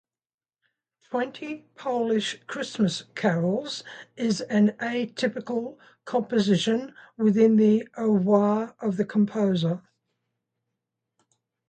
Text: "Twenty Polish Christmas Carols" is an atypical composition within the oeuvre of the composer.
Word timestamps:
"Twenty 1.11 1.67
Polish 1.75 2.43
Christmas 2.47 3.03
Carols" 3.13 3.83
is 4.15 4.41
an 4.41 4.69
atypical 4.79 5.77
composition 6.05 6.95
within 7.17 7.57
the 7.57 7.87
oeuvre 7.99 8.73
of 8.81 8.97
the 8.97 9.05
composer. 9.05 9.83